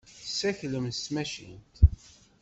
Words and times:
Tessaklem 0.25 0.85
s 0.91 0.99
tmacint. 1.05 1.73